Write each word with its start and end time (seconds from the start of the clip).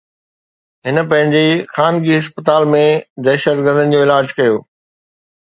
هن 0.85 0.95
پنهنجي 1.09 1.45
خانگي 1.75 2.13
اسپتال 2.19 2.63
۾ 2.75 2.81
دهشتگردن 3.29 3.87
جو 3.93 3.99
علاج 4.07 4.27
ڪيو 4.37 4.55